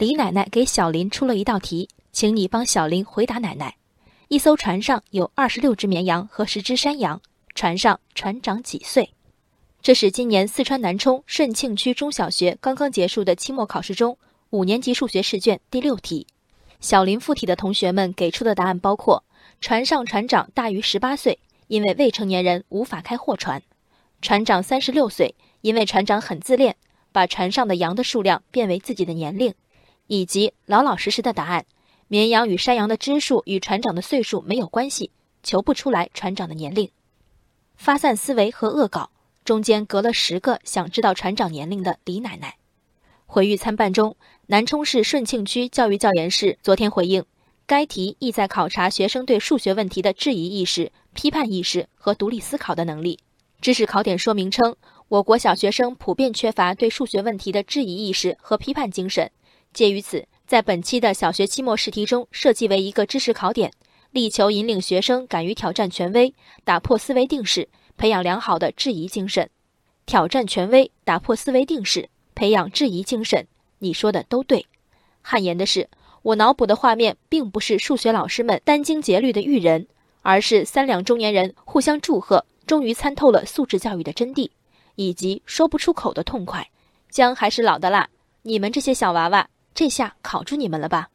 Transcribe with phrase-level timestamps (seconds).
[0.00, 3.76] 李奶奶给小林出了一道题，请你帮小林回答奶奶。
[4.28, 7.20] 一艘船上有二十六只绵羊和十只山羊，
[7.54, 9.12] 船上船长几岁？
[9.82, 14.16] 这是今年四川南充顺庆区中小学刚刚结束的期末考试中
[14.48, 16.26] 五年级数学试卷第六题。
[16.80, 19.22] 小林附体的同学们给出的答案包括：
[19.60, 23.60] 船上船长大于十八岁，因为未成年人无法开货船；
[24.22, 26.74] 船长三十六岁，因为船长很自恋，
[27.12, 29.52] 把船上的羊的数量变为自己的年龄。
[30.10, 31.66] 以及老老实实的答案：
[32.08, 35.12] 绵羊与山羊的只数与船长的岁数没有关系，
[35.44, 36.90] 求不出来船长的年龄。
[37.76, 39.10] 发散思维和恶搞
[39.44, 42.56] 中间隔了十个想知道船长年龄的李奶奶。
[43.24, 44.16] 回狱参办中，
[44.48, 47.24] 南充市顺庆区教育教研室昨天回应，
[47.64, 53.20] 该题意在考察学生对数学问题的质疑意识、批判意识和独立思考的能力。
[53.60, 54.74] 知识考点说明称，
[55.06, 59.30] 我国小学生普遍缺乏对数学问题的质疑意识和批判精神。
[59.72, 63.72] 介于此，在本期的小学期末试题中设计为一个知识考点，
[64.10, 69.48] 力求引领学生敢于挑战权威，打破思维定式，培养良好的质疑精神。
[70.06, 73.46] 挑战权威，打破思维定式，培养质疑精神。
[73.78, 74.66] 你说的都对。
[75.22, 75.88] 汗颜的是，
[76.22, 79.86] 我脑补的画面并不是数学老师们殚精竭虑的育人，
[80.22, 84.50] 而是三两中年人互相祝贺，终于参透了素质教育的真谛，
[84.96, 86.68] 以及说不出口的痛快。
[87.08, 88.08] 姜还是老的辣，
[88.42, 89.48] 你们这些小娃娃。
[89.80, 91.08] 这下考住你们了吧？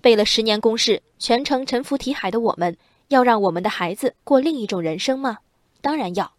[0.00, 5.38] 背了十年公式，全程沉浮题海的我们，要让我们的孩子过另一种人生吗？
[5.80, 6.32] 当然要。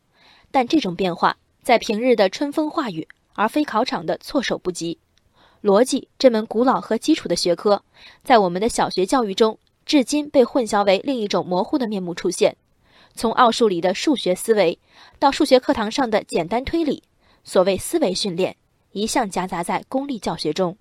[0.51, 4.99] 但这种变化在平日的春风化雨，而非考场的措手不及。
[5.61, 7.81] 逻辑这门古老和基础的学科，
[8.21, 12.57] 在我们的小学教育中，至今被混淆为另一种模糊的面目出现。
[13.15, 14.77] 从奥数里的数学思维，
[15.19, 17.01] 到数学课堂上的简单推理，
[17.45, 18.57] 所谓思维训练，
[18.91, 20.75] 一向夹杂在公立教学中。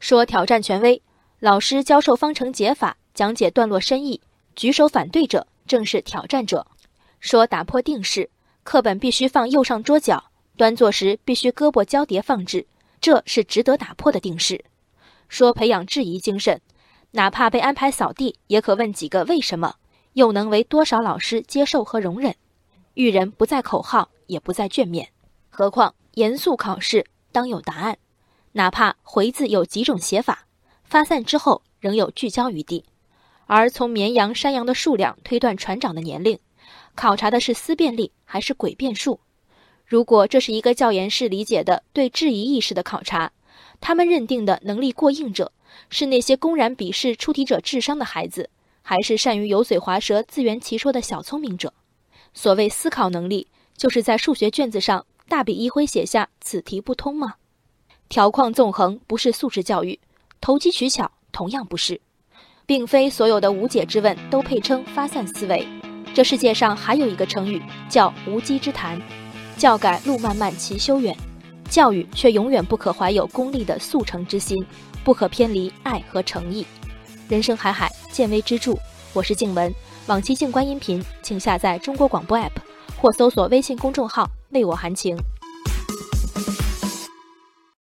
[0.00, 1.00] 说挑战权威，
[1.38, 4.20] 老师教授方程解法，讲解段落深意，
[4.54, 6.66] 举手反对者正是挑战者。
[7.20, 8.28] 说打破定式，
[8.62, 10.22] 课本必须放右上桌角，
[10.56, 12.66] 端坐时必须胳膊交叠放置，
[13.00, 14.62] 这是值得打破的定式。
[15.28, 16.60] 说培养质疑精神，
[17.12, 19.76] 哪怕被安排扫地，也可问几个为什么，
[20.12, 22.34] 又能为多少老师接受和容忍？
[22.94, 25.08] 育人不在口号，也不在卷面，
[25.48, 27.96] 何况严肃考试当有答案。
[28.56, 30.46] 哪怕回字有几种写法，
[30.84, 32.84] 发散之后仍有聚焦余地。
[33.46, 36.38] 而从绵羊、山羊的数量推断船长的年龄，
[36.94, 39.18] 考察的是思辨力还是诡辩术？
[39.84, 43.32] 如果这是一个教研室理解的对质疑意识的考察，
[43.80, 45.50] 他们认定的能力过硬者，
[45.90, 48.48] 是那些公然鄙视出题者智商的孩子，
[48.82, 51.74] 还是善于油嘴滑舌、自圆其说的小聪明者？
[52.32, 57.34] 所谓思考能力，就是在数学卷子上大笔一挥写下“此题不通”吗？
[58.08, 59.98] 条框纵横不是素质教育，
[60.40, 62.00] 投机取巧同样不是，
[62.66, 65.66] 并非所有的无解之问都配称发散思维。
[66.14, 69.00] 这世界上还有一个成语叫无稽之谈。
[69.56, 71.16] 教改路漫漫其修远，
[71.68, 74.64] 教育却永远不可怀有功利的速成之心，
[75.02, 76.64] 不可偏离爱和诚意。
[77.28, 78.74] 人生海海，见微知著。
[79.12, 79.72] 我是静文，
[80.06, 82.50] 往期静观音频，请下载中国广播 app
[83.00, 85.16] 或搜索微信公众号为我含情。